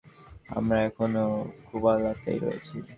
[0.49, 1.27] আমরা এখনও
[1.67, 2.75] খুবালাতেই রয়েছি।